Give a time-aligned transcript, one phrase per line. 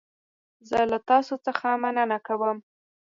[0.69, 2.57] زه له تاسو څخه مننه کوم.